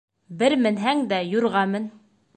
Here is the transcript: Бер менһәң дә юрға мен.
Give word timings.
Бер 0.39 0.55
менһәң 0.63 1.05
дә 1.13 1.21
юрға 1.37 1.65
мен. 1.75 1.87